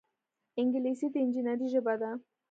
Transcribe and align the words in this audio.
انګلیسي 0.59 1.07
د 1.11 1.15
انجینرۍ 1.23 1.67
ژبه 1.73 1.93
ده 2.01 2.11